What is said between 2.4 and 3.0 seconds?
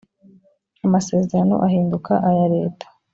leta